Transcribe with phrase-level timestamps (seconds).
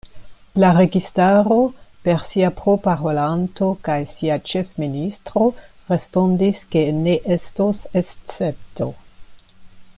[0.61, 1.57] La registaro,
[2.07, 5.53] per sia proparolanto kaj sia ĉefministro
[5.93, 8.93] respondis ke ne estos escepto.